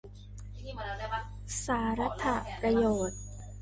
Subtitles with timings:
[1.63, 2.25] สารัตถ
[2.59, 3.19] ประโยชน์